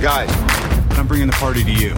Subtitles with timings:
[0.00, 0.30] Guys,
[0.96, 1.90] I'm bringing the party to you.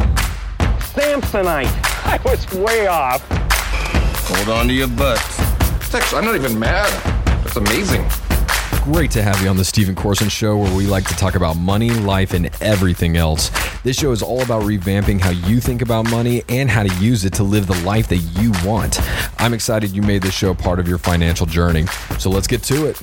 [0.95, 1.69] Samsonite.
[2.07, 3.23] I was way off.
[3.29, 5.39] Hold on to your butts.
[5.77, 6.89] It's actually, I'm not even mad.
[7.45, 8.07] That's amazing.
[8.85, 11.59] Great to have you on the Stephen Corson Show, where we like to talk about
[11.59, 13.51] money, life, and everything else.
[13.83, 17.27] This show is all about revamping how you think about money and how to use
[17.27, 18.99] it to live the life that you want.
[19.39, 21.85] I'm excited you made this show part of your financial journey.
[22.19, 22.99] So let's get to it.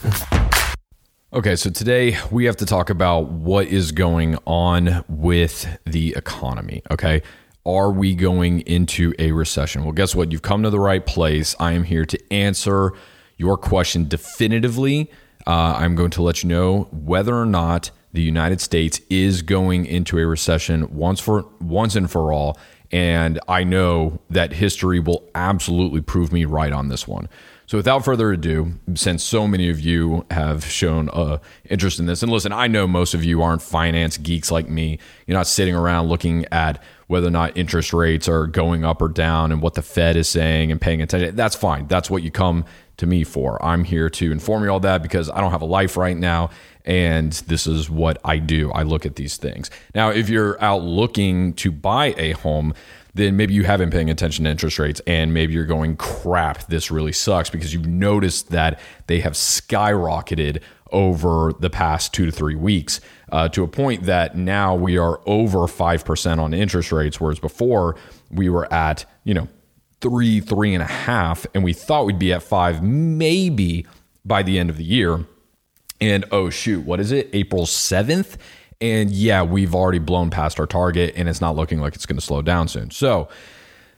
[1.34, 6.82] Okay, so today we have to talk about what is going on with the economy.
[6.90, 7.22] Okay.
[7.66, 9.84] Are we going into a recession?
[9.84, 10.32] Well, guess what?
[10.32, 11.54] You've come to the right place.
[11.60, 12.94] I am here to answer
[13.36, 15.12] your question definitively.
[15.46, 19.86] Uh, I'm going to let you know whether or not the United States is going
[19.86, 22.58] into a recession once for once and for all.
[22.90, 27.28] And I know that history will absolutely prove me right on this one.
[27.68, 31.40] So, without further ado, since so many of you have shown uh,
[31.70, 35.00] interest in this, and listen, I know most of you aren't finance geeks like me.
[35.26, 39.10] You're not sitting around looking at whether or not interest rates are going up or
[39.10, 41.36] down and what the Fed is saying and paying attention.
[41.36, 41.88] That's fine.
[41.88, 42.64] That's what you come
[42.98, 43.64] to me for.
[43.64, 46.52] I'm here to inform you all that because I don't have a life right now.
[46.86, 48.72] And this is what I do.
[48.72, 49.70] I look at these things.
[49.94, 52.74] Now, if you're out looking to buy a home,
[53.18, 56.90] then maybe you haven't paying attention to interest rates and maybe you're going crap this
[56.90, 62.56] really sucks because you've noticed that they have skyrocketed over the past two to three
[62.56, 63.02] weeks
[63.32, 67.96] uh, to a point that now we are over 5% on interest rates whereas before
[68.32, 69.48] we were at you know
[70.00, 73.86] three three and a half and we thought we'd be at five maybe
[74.24, 75.26] by the end of the year.
[76.00, 77.30] And oh shoot what is it?
[77.34, 78.38] April 7th
[78.80, 82.18] and yeah, we've already blown past our target and it's not looking like it's going
[82.18, 82.92] to slow down soon.
[82.92, 83.28] So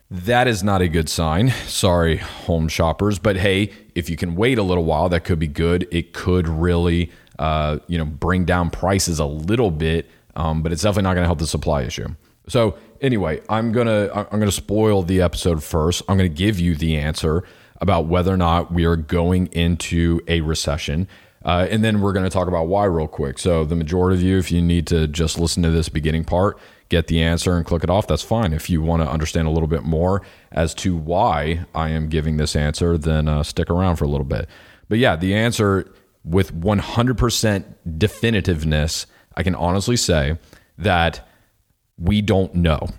[0.09, 1.49] that is not a good sign.
[1.67, 3.19] Sorry, home shoppers.
[3.19, 5.87] But hey, if you can wait a little while, that could be good.
[5.91, 10.81] It could really, uh, you know, bring down prices a little bit, um, but it's
[10.81, 12.07] definitely not going to help the supply issue.
[12.47, 16.01] So anyway, I'm gonna I'm gonna spoil the episode first.
[16.09, 17.43] I'm gonna give you the answer
[17.79, 21.07] about whether or not we are going into a recession.
[21.43, 23.39] Uh, and then we're going to talk about why real quick.
[23.39, 26.59] So, the majority of you, if you need to just listen to this beginning part,
[26.89, 28.51] get the answer and click it off, that's fine.
[28.51, 32.37] If you want to understand a little bit more as to why I am giving
[32.37, 34.49] this answer, then uh, stick around for a little bit.
[34.89, 35.89] But yeah, the answer
[36.25, 39.05] with 100% definitiveness,
[39.37, 40.37] I can honestly say
[40.77, 41.27] that
[41.97, 42.89] we don't know.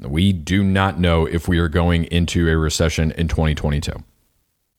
[0.00, 3.92] We do not know if we are going into a recession in 2022.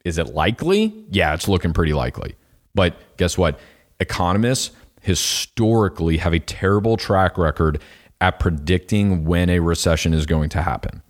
[0.05, 1.05] Is it likely?
[1.09, 2.35] Yeah, it's looking pretty likely.
[2.73, 3.59] But guess what?
[3.99, 4.71] Economists
[5.01, 7.81] historically have a terrible track record
[8.21, 11.01] at predicting when a recession is going to happen.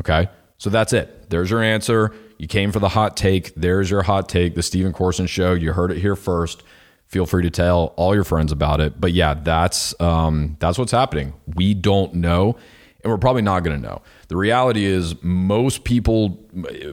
[0.00, 0.28] Okay?
[0.58, 1.30] So that's it.
[1.30, 2.14] There's your answer.
[2.38, 3.54] You came for the hot take.
[3.54, 4.54] There's your hot take.
[4.54, 5.52] The Stephen Corson show.
[5.52, 6.62] You heard it here first.
[7.06, 9.00] Feel free to tell all your friends about it.
[9.00, 11.34] But yeah, that's um, that's what's happening.
[11.54, 12.56] We don't know,
[13.02, 14.02] and we're probably not going to know.
[14.28, 16.44] The reality is, most people,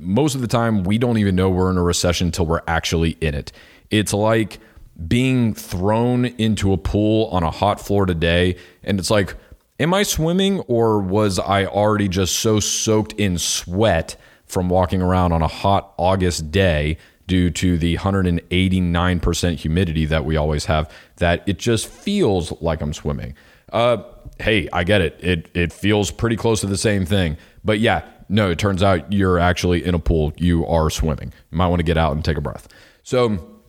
[0.01, 3.17] most of the time, we don't even know we're in a recession until we're actually
[3.21, 3.51] in it.
[3.89, 4.59] It's like
[5.07, 9.35] being thrown into a pool on a hot Florida day, and it's like,
[9.79, 14.15] am I swimming or was I already just so soaked in sweat
[14.45, 20.35] from walking around on a hot August day due to the 189% humidity that we
[20.35, 23.33] always have that it just feels like I'm swimming?
[23.71, 24.03] Uh,
[24.43, 25.17] hey, I get it.
[25.21, 27.37] It it feels pretty close to the same thing.
[27.63, 30.33] But yeah, no, it turns out you're actually in a pool.
[30.37, 31.33] You are swimming.
[31.51, 32.67] You might want to get out and take a breath.
[33.03, 33.61] So,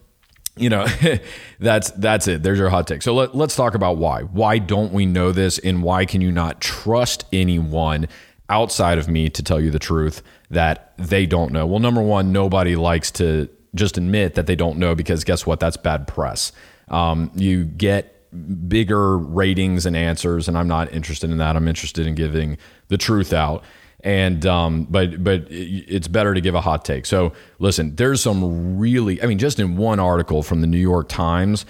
[0.56, 0.86] you know,
[1.60, 2.42] that's that's it.
[2.42, 3.02] There's your hot take.
[3.02, 4.22] So let, let's talk about why.
[4.22, 8.08] Why don't we know this and why can you not trust anyone
[8.48, 11.66] outside of me to tell you the truth that they don't know?
[11.66, 15.60] Well, number one, nobody likes to just admit that they don't know because guess what?
[15.60, 16.52] That's bad press.
[16.88, 18.13] Um, you get
[18.68, 21.56] bigger ratings and answers, and I'm not interested in that.
[21.56, 22.58] I'm interested in giving
[22.88, 23.64] the truth out.
[24.00, 27.06] And um, but but it's better to give a hot take.
[27.06, 31.08] So listen, there's some really, I mean, just in one article from the New York
[31.08, 31.64] Times,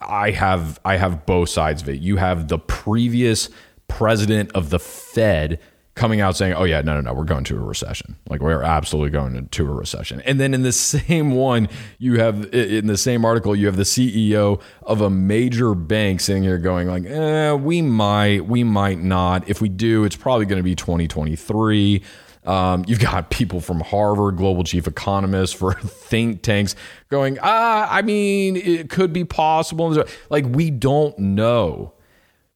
[0.00, 2.00] I have I have both sides of it.
[2.00, 3.50] You have the previous
[3.88, 5.60] president of the Fed
[5.96, 8.16] coming out saying, "Oh yeah, no, no, no, we're going to a recession.
[8.28, 12.54] Like we're absolutely going to a recession." And then in the same one, you have
[12.54, 16.86] in the same article, you have the CEO of a major bank sitting here going,
[16.86, 19.48] "Like, eh, we might, we might not.
[19.48, 22.02] If we do, it's probably going to be 2023."
[22.44, 26.76] Um, you've got people from Harvard, global chief economists for think tanks
[27.08, 30.04] going, ah, I mean, it could be possible.
[30.30, 31.92] Like, we don't know.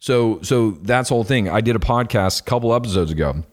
[0.01, 1.49] So so that's the whole thing.
[1.49, 3.45] I did a podcast a couple episodes ago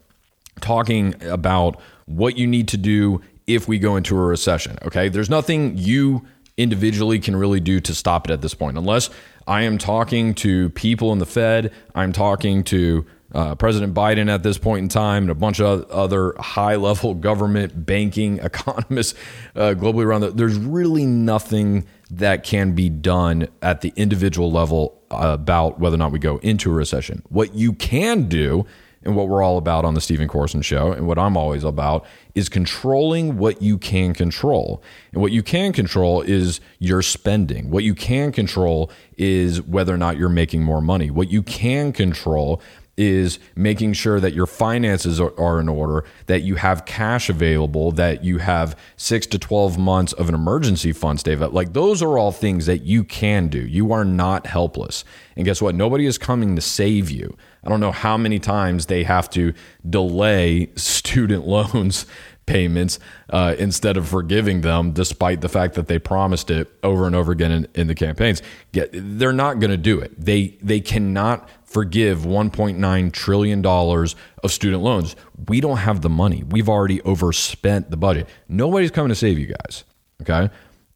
[0.60, 4.78] talking about what you need to do if we go into a recession.
[4.84, 5.10] Okay.
[5.10, 6.26] There's nothing you
[6.58, 8.78] individually can really do to stop it at this point.
[8.78, 9.10] Unless
[9.46, 14.42] I am talking to people in the Fed, I'm talking to uh, President Biden at
[14.42, 19.14] this point in time, and a bunch of other high level government banking economists
[19.56, 20.22] uh, globally around.
[20.22, 25.96] The, there's really nothing that can be done at the individual level uh, about whether
[25.96, 27.24] or not we go into a recession.
[27.30, 28.66] What you can do
[29.04, 32.06] and what we're all about on the Stephen Corson show and what I'm always about
[32.36, 34.82] is controlling what you can control.
[35.14, 37.70] And what you can control is your spending.
[37.70, 41.10] What you can control is whether or not you're making more money.
[41.10, 42.62] What you can control
[42.98, 47.92] is making sure that your finances are, are, in order, that you have cash available,
[47.92, 51.54] that you have six to 12 months of an emergency fund stave up.
[51.54, 53.60] Like those are all things that you can do.
[53.60, 55.06] You are not helpless.
[55.36, 55.76] And guess what?
[55.76, 57.38] Nobody is coming to save you.
[57.64, 59.54] I don't know how many times they have to
[59.88, 62.08] delay student loans
[62.48, 62.98] payments
[63.30, 67.32] uh, instead of forgiving them, despite the fact that they promised it over and over
[67.32, 68.42] again in, in the campaigns.
[68.72, 70.20] Get, they're not going to do it.
[70.20, 75.16] They they cannot forgive 1.9 trillion dollars of student loans.
[75.48, 76.44] We don't have the money.
[76.44, 78.28] We've already overspent the budget.
[78.48, 79.84] Nobody's coming to save you guys.
[80.22, 80.50] Okay.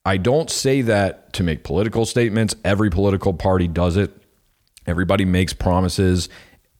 [0.03, 2.55] I don't say that to make political statements.
[2.65, 4.11] Every political party does it.
[4.87, 6.27] Everybody makes promises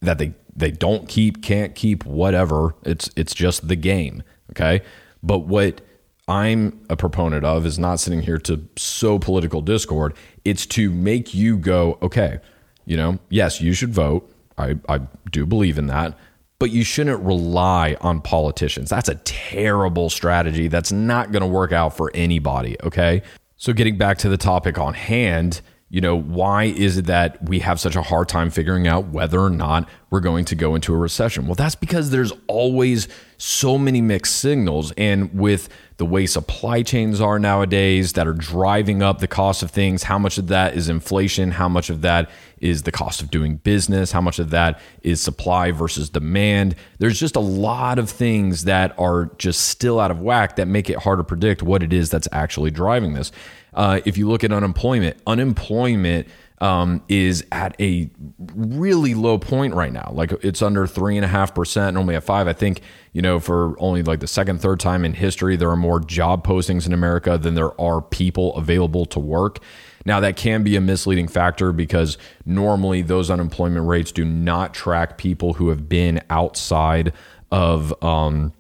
[0.02, 2.76] that they they don't keep, can't keep, whatever.
[2.84, 4.24] It's it's just the game.
[4.52, 4.82] Okay.
[5.22, 5.82] But what
[6.28, 10.16] I'm a proponent of is not sitting here to sow political discord.
[10.46, 12.40] It's to make you go, okay,
[12.86, 14.30] you know, yes, you should vote.
[14.58, 15.02] I, I
[15.32, 16.18] do believe in that.
[16.60, 18.90] But you shouldn't rely on politicians.
[18.90, 20.68] That's a terrible strategy.
[20.68, 22.78] That's not going to work out for anybody.
[22.84, 23.24] Okay.
[23.58, 25.62] So, getting back to the topic on hand,
[25.92, 29.42] you know, why is it that we have such a hard time figuring out whether
[29.42, 31.48] or not we're going to go into a recession?
[31.48, 34.94] Well, that's because there's always so many mixed signals.
[34.94, 35.68] And with
[36.02, 40.18] the way supply chains are nowadays that are driving up the cost of things, how
[40.18, 41.52] much of that is inflation?
[41.52, 42.28] How much of that
[42.58, 44.12] is the cost of doing business?
[44.12, 46.76] How much of that is supply versus demand?
[46.98, 50.90] There's just a lot of things that are just still out of whack that make
[50.90, 53.32] it hard to predict what it is that's actually driving this.
[53.72, 56.28] Uh, if you look at unemployment, unemployment
[56.62, 58.10] um, is at a
[58.56, 60.12] really low point right now.
[60.14, 62.48] Like it's under three and a half percent, only at five.
[62.48, 62.82] I think
[63.12, 66.46] you know for only like the second, third time in history, there are more job
[66.46, 69.60] postings in America than there are people available to work.
[70.06, 75.18] Now that can be a misleading factor because normally those unemployment rates do not track
[75.18, 77.12] people who have been outside
[77.52, 77.94] of.
[78.04, 78.54] Um,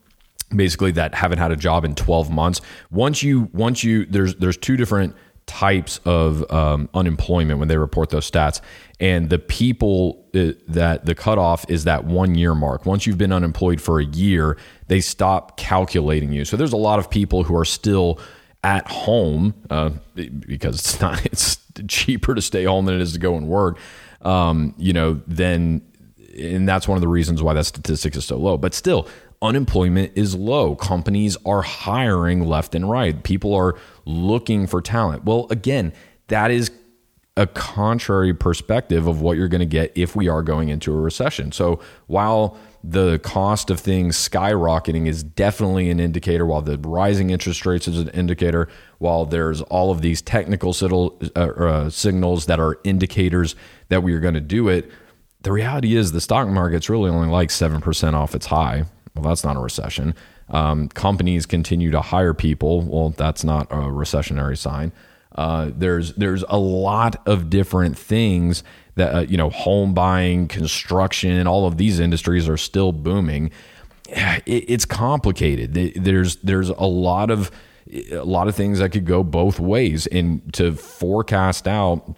[0.53, 2.59] basically that haven't had a job in 12 months
[2.89, 5.15] once you once you there's there's two different
[5.45, 8.61] types of um, unemployment when they report those stats.
[8.99, 12.85] And the people uh, that the cutoff is that one year mark.
[12.85, 14.57] Once you've been unemployed for a year
[14.87, 16.43] they stop calculating you.
[16.45, 18.19] So there's a lot of people who are still
[18.63, 21.57] at home uh, because it's not it's
[21.87, 23.79] cheaper to stay home than it is to go and work
[24.21, 25.81] um, you know then
[26.37, 28.57] and that's one of the reasons why that statistic is so low.
[28.57, 29.07] But still
[29.41, 30.75] unemployment is low.
[30.75, 33.23] Companies are hiring left and right.
[33.23, 35.23] People are looking for talent.
[35.25, 35.93] Well, again,
[36.27, 36.71] that is
[37.37, 40.99] a contrary perspective of what you're going to get if we are going into a
[40.99, 41.51] recession.
[41.51, 47.65] So while the cost of things skyrocketing is definitely an indicator, while the rising interest
[47.65, 48.67] rates is an indicator,
[48.97, 50.75] while there's all of these technical
[51.35, 53.55] uh, uh, signals that are indicators
[53.89, 54.91] that we are going to do it,
[55.43, 58.85] the reality is the stock market's really only like 7% off its high.
[59.15, 60.15] Well, that's not a recession.
[60.49, 62.81] Um, companies continue to hire people.
[62.81, 64.91] Well, that's not a recessionary sign.
[65.35, 68.63] Uh, there's there's a lot of different things
[68.95, 73.51] that uh, you know, home buying, construction, all of these industries are still booming.
[74.45, 75.73] It, it's complicated.
[75.73, 77.49] There's there's a lot of
[78.11, 82.17] a lot of things that could go both ways, and to forecast out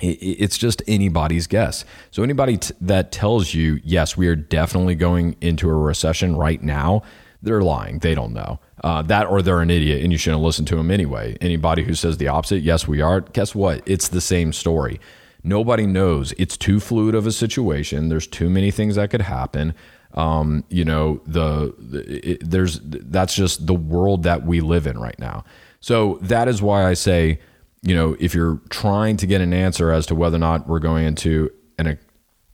[0.00, 1.84] it's just anybody's guess.
[2.10, 6.62] So anybody t- that tells you, yes, we are definitely going into a recession right
[6.62, 7.02] now,
[7.42, 8.00] they're lying.
[8.00, 8.60] They don't know.
[8.82, 11.36] Uh, that or they're an idiot and you shouldn't listen to them anyway.
[11.40, 13.82] Anybody who says the opposite, yes, we are, guess what?
[13.86, 15.00] It's the same story.
[15.42, 16.32] Nobody knows.
[16.38, 18.08] It's too fluid of a situation.
[18.08, 19.74] There's too many things that could happen.
[20.14, 24.98] Um, you know, the, the it, there's that's just the world that we live in
[24.98, 25.44] right now.
[25.80, 27.40] So that is why I say
[27.82, 30.80] you know, if you're trying to get an answer as to whether or not we're
[30.80, 31.98] going into an,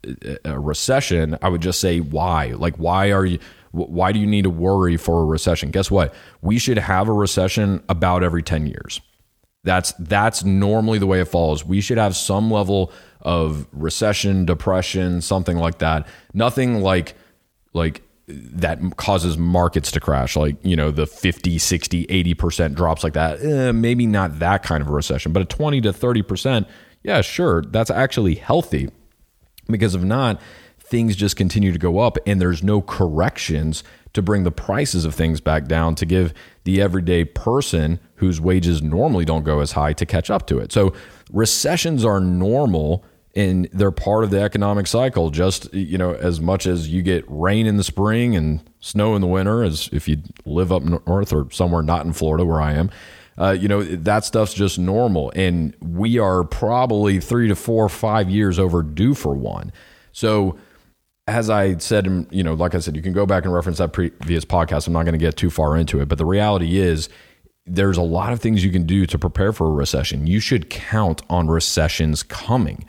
[0.04, 2.49] a, a recession, I would just say why.
[2.49, 3.38] Like, why are you?
[3.73, 5.71] Why do you need to worry for a recession?
[5.71, 6.14] Guess what?
[6.40, 9.02] We should have a recession about every 10 years.
[9.64, 11.64] That's that's normally the way it falls.
[11.64, 16.06] We should have some level of recession, depression, something like that.
[16.33, 17.14] Nothing like
[17.75, 23.12] like that causes markets to crash like you know the 50 60 80% drops like
[23.12, 26.66] that eh, maybe not that kind of a recession but a 20 to 30%
[27.04, 28.90] yeah sure that's actually healthy.
[29.68, 30.40] Because if not
[30.78, 35.14] things just continue to go up and there's no corrections to bring the prices of
[35.14, 36.33] things back down to give
[36.64, 40.73] the everyday person whose wages normally don't go as high to catch up to it.
[40.73, 40.95] So
[41.33, 43.04] recessions are normal
[43.37, 47.25] and they're part of the economic cycle just you know as much as you get
[47.28, 51.33] rain in the spring and snow in the winter as if you live up north
[51.33, 52.90] or somewhere not in Florida where I am
[53.38, 58.28] uh, you know that stuff's just normal and we are probably three to four five
[58.28, 59.71] years overdue for one
[60.12, 60.59] so
[61.28, 63.93] as I said, you know, like I said, you can go back and reference that
[63.93, 64.87] previous podcast.
[64.87, 67.09] I'm not going to get too far into it, but the reality is
[67.66, 70.28] there's a lot of things you can do to prepare for a recession.
[70.28, 72.85] You should count on recessions coming.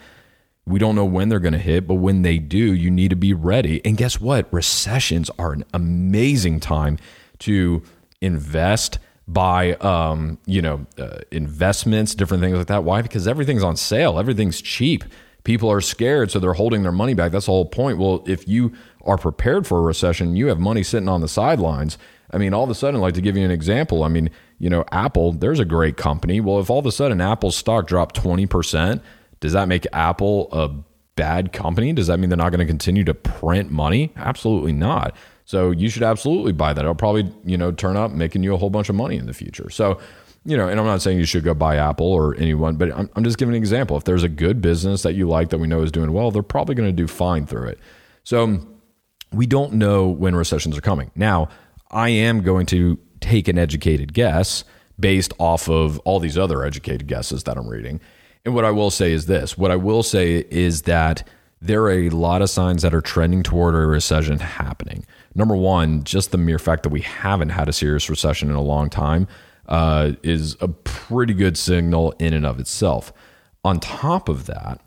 [0.67, 3.15] We don't know when they're going to hit, but when they do, you need to
[3.15, 3.81] be ready.
[3.85, 4.51] And guess what?
[4.51, 6.97] Recessions are an amazing time
[7.39, 7.83] to
[8.19, 12.83] invest, buy, um, you know, uh, investments, different things like that.
[12.83, 13.01] Why?
[13.01, 15.05] Because everything's on sale, everything's cheap.
[15.45, 17.31] People are scared, so they're holding their money back.
[17.31, 17.97] That's the whole point.
[17.97, 18.73] Well, if you
[19.05, 21.97] are prepared for a recession, you have money sitting on the sidelines.
[22.31, 24.69] I mean, all of a sudden, like to give you an example, I mean, you
[24.69, 26.41] know, Apple, there's a great company.
[26.41, 29.01] Well, if all of a sudden Apple's stock dropped 20%,
[29.39, 30.69] does that make Apple a
[31.15, 31.93] bad company?
[31.93, 34.11] Does that mean they're not going to continue to print money?
[34.15, 35.15] Absolutely not.
[35.45, 36.81] So you should absolutely buy that.
[36.81, 39.33] It'll probably, you know, turn up making you a whole bunch of money in the
[39.33, 39.69] future.
[39.69, 39.99] So,
[40.45, 43.09] you know, and I'm not saying you should go buy Apple or anyone, but I'm,
[43.15, 43.97] I'm just giving an example.
[43.97, 46.43] If there's a good business that you like that we know is doing well, they're
[46.43, 47.79] probably going to do fine through it.
[48.23, 48.59] So
[49.31, 51.11] we don't know when recessions are coming.
[51.15, 51.49] Now,
[51.91, 54.63] I am going to take an educated guess
[54.99, 58.01] based off of all these other educated guesses that I'm reading.
[58.45, 61.27] And what I will say is this what I will say is that
[61.61, 65.05] there are a lot of signs that are trending toward a recession happening.
[65.33, 68.61] Number one, just the mere fact that we haven't had a serious recession in a
[68.61, 69.27] long time
[69.67, 73.11] uh, is a pretty good signal in and of itself.
[73.65, 74.79] On top of that,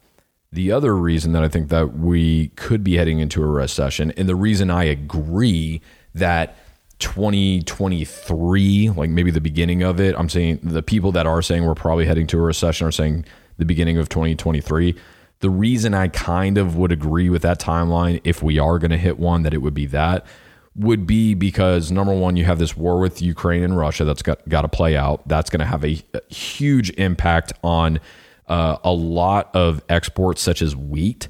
[0.52, 4.28] the other reason that I think that we could be heading into a recession, and
[4.28, 5.80] the reason I agree
[6.14, 6.56] that
[6.98, 11.74] 2023, like maybe the beginning of it, I'm saying the people that are saying we're
[11.74, 13.24] probably heading to a recession are saying
[13.60, 14.96] the beginning of 2023.
[15.38, 18.98] The reason I kind of would agree with that timeline, if we are going to
[18.98, 20.26] hit one, that it would be that,
[20.74, 24.46] would be because number one, you have this war with Ukraine and Russia that's got,
[24.48, 25.26] got to play out.
[25.28, 28.00] That's going to have a, a, huge impact on
[28.48, 31.28] uh, a lot of exports, such as wheat.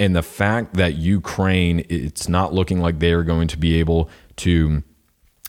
[0.00, 4.08] And the fact that Ukraine, it's not looking like they are going to be able
[4.36, 4.82] to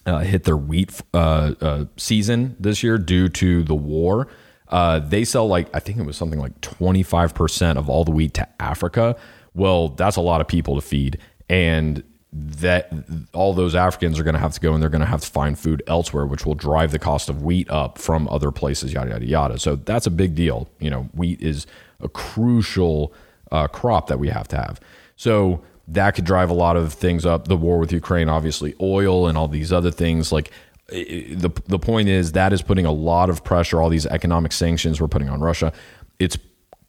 [0.06, 4.28] uh, hit their wheat uh, uh season this year due to the war
[4.70, 8.34] uh, they sell like I think it was something like 25% of all the wheat
[8.36, 9.16] to Africa.
[9.56, 11.18] Well, that's a lot of people to feed,
[11.50, 12.94] and that
[13.34, 15.28] all those Africans are going to have to go and they're going to have to
[15.28, 18.94] find food elsewhere, which will drive the cost of wheat up from other places.
[18.94, 19.58] Yada yada yada.
[19.58, 20.70] So that's a big deal.
[20.80, 21.66] You know, wheat is
[22.00, 23.14] a crucial
[23.52, 24.80] uh, crop that we have to have.
[25.16, 27.48] So that could drive a lot of things up.
[27.48, 30.52] The war with Ukraine, obviously, oil and all these other things like
[30.92, 33.82] the the point is that is putting a lot of pressure.
[33.82, 35.74] All these economic sanctions we're putting on Russia,
[36.20, 36.38] it's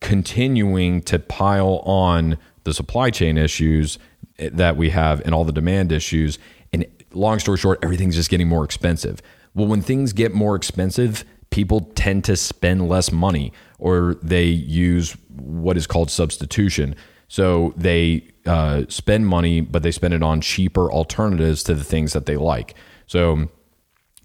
[0.00, 3.99] continuing to pile on the supply chain issues
[4.38, 6.38] that we have and all the demand issues.
[6.73, 9.21] And long story short, everything's just getting more expensive.
[9.54, 15.16] Well, when things get more expensive, people tend to spend less money or they use
[15.37, 16.95] what is called substitution.
[17.28, 22.12] So they uh, spend money, but they spend it on cheaper alternatives to the things
[22.12, 22.75] that they like.
[23.07, 23.49] So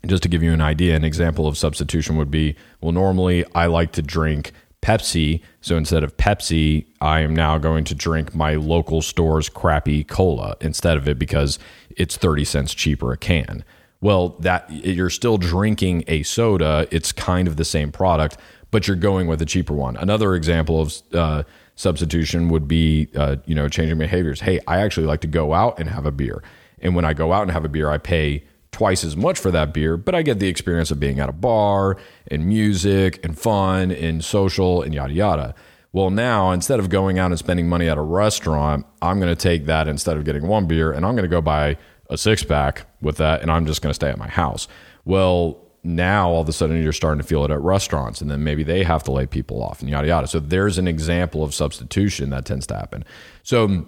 [0.08, 3.68] just to give you an idea, an example of substitution would be well, normally I
[3.68, 5.42] like to drink Pepsi.
[5.62, 10.56] So instead of Pepsi, I am now going to drink my local store's crappy cola
[10.62, 11.58] instead of it because
[11.90, 13.64] it's 30 cents cheaper a can.
[14.02, 18.38] Well, that you're still drinking a soda, it's kind of the same product,
[18.70, 19.98] but you're going with a cheaper one.
[19.98, 21.44] Another example of uh,
[21.76, 24.42] substitution would be, uh, you know, changing behaviors.
[24.42, 26.44] Hey, I actually like to go out and have a beer.
[26.80, 28.44] And when I go out and have a beer, I pay
[28.76, 31.32] twice as much for that beer, but I get the experience of being at a
[31.32, 31.96] bar
[32.28, 35.56] and music and fun and social and yada yada.
[35.94, 39.42] Well, now instead of going out and spending money at a restaurant, I'm going to
[39.42, 41.78] take that instead of getting one beer and I'm going to go buy
[42.10, 44.68] a six pack with that and I'm just going to stay at my house.
[45.06, 48.44] Well, now all of a sudden you're starting to feel it at restaurants and then
[48.44, 50.28] maybe they have to lay people off and yada yada.
[50.28, 53.06] So there's an example of substitution that tends to happen.
[53.44, 53.88] So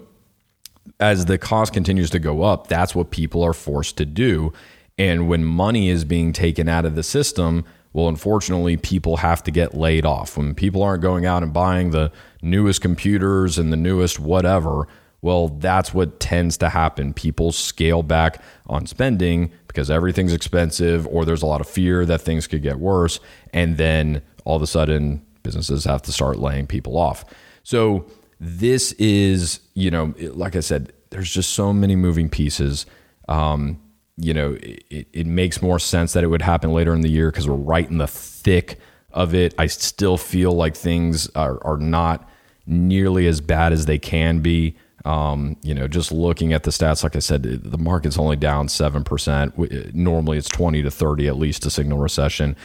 [0.98, 4.52] as the cost continues to go up, that's what people are forced to do.
[4.98, 9.50] And when money is being taken out of the system, well, unfortunately, people have to
[9.50, 10.36] get laid off.
[10.36, 12.12] When people aren't going out and buying the
[12.42, 14.86] newest computers and the newest whatever,
[15.20, 17.12] Well, that's what tends to happen.
[17.12, 22.20] People scale back on spending because everything's expensive or there's a lot of fear that
[22.20, 23.18] things could get worse.
[23.52, 27.24] And then all of a sudden, businesses have to start laying people off.
[27.62, 28.06] So,
[28.40, 32.86] this is, you know, like I said, there's just so many moving pieces.
[33.28, 33.80] Um,
[34.18, 37.30] you know, it, it makes more sense that it would happen later in the year
[37.30, 38.78] because we're right in the thick
[39.12, 39.54] of it.
[39.58, 42.28] I still feel like things are, are not
[42.66, 44.76] nearly as bad as they can be.
[45.04, 48.66] Um, you know, just looking at the stats, like I said, the market's only down
[48.66, 49.94] 7%.
[49.94, 52.56] Normally it's 20 to 30 at least to signal recession.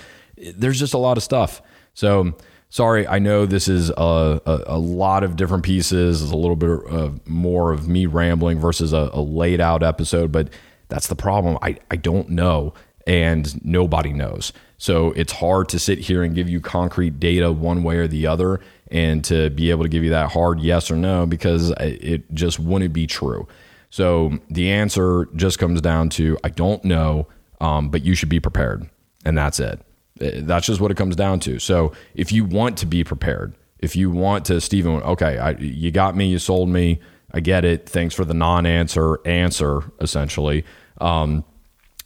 [0.55, 1.61] There's just a lot of stuff.
[1.93, 2.35] So,
[2.69, 6.23] sorry, I know this is a, a, a lot of different pieces.
[6.23, 10.31] It's a little bit of, more of me rambling versus a, a laid out episode,
[10.31, 10.49] but
[10.93, 11.57] that's the problem.
[11.63, 12.75] I, I don't know,
[13.07, 14.53] and nobody knows.
[14.77, 18.27] So it's hard to sit here and give you concrete data one way or the
[18.27, 22.31] other and to be able to give you that hard yes or no because it
[22.35, 23.47] just wouldn't be true.
[23.89, 27.27] So the answer just comes down to I don't know,
[27.59, 28.87] um, but you should be prepared.
[29.25, 29.79] And that's it.
[30.21, 31.57] Uh, that's just what it comes down to.
[31.57, 35.89] So if you want to be prepared, if you want to, Stephen, okay, I, you
[35.89, 36.99] got me, you sold me,
[37.33, 37.89] I get it.
[37.89, 40.63] Thanks for the non answer answer, essentially.
[40.99, 41.43] Um,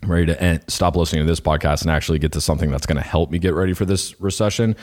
[0.03, 2.85] I'm ready to end, stop listening to this podcast and actually get to something that's
[2.85, 4.75] going to help me get ready for this recession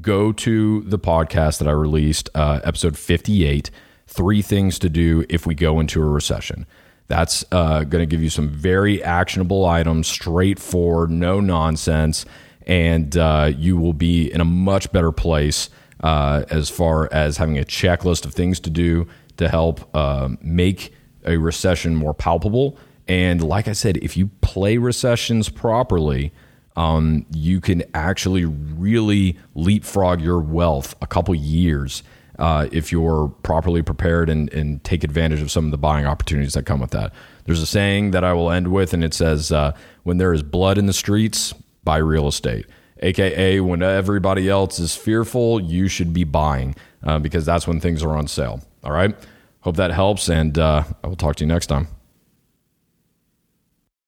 [0.00, 3.70] go to the podcast that I released, uh, episode 58
[4.06, 6.66] Three Things to Do If We Go Into a Recession.
[7.08, 12.24] That's uh, going to give you some very actionable items, straightforward, no nonsense,
[12.66, 15.68] and uh, you will be in a much better place
[16.00, 20.94] uh, as far as having a checklist of things to do to help uh, make
[21.24, 22.78] a recession more palpable.
[23.08, 26.32] And like I said, if you play recessions properly,
[26.76, 32.02] um, you can actually really leapfrog your wealth a couple years
[32.38, 36.54] uh, if you're properly prepared and, and take advantage of some of the buying opportunities
[36.54, 37.12] that come with that.
[37.44, 39.72] There's a saying that I will end with, and it says, uh,
[40.04, 41.52] When there is blood in the streets,
[41.84, 42.66] buy real estate.
[43.00, 48.02] AKA, when everybody else is fearful, you should be buying uh, because that's when things
[48.02, 48.60] are on sale.
[48.84, 49.14] All right.
[49.60, 51.88] Hope that helps, and uh, I will talk to you next time.